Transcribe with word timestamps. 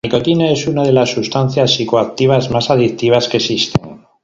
La 0.03 0.07
nicotina 0.07 0.49
es 0.49 0.65
una 0.65 0.81
de 0.81 0.93
las 0.93 1.11
sustancias 1.11 1.75
psicoactivas 1.75 2.49
más 2.49 2.71
adictivas 2.71 3.27
que 3.29 3.37
existen. 3.37 3.99